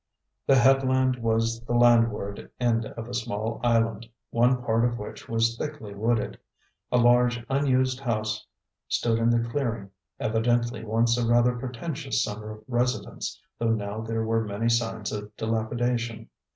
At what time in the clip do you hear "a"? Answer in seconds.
3.07-3.13, 6.91-6.97, 9.31-9.47, 11.19-11.27